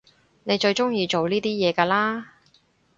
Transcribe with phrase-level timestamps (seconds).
[0.45, 2.33] 你最中意做呢啲嘢㗎啦？